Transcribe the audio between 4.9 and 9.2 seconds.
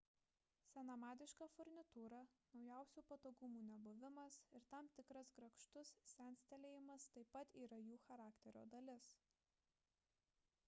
tikras grakštus senstelėjimas taip pat yra jų charakterio dalis